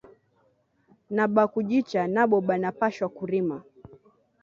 [1.15, 3.57] Na ba kujicha nabo bana pashwa ku rima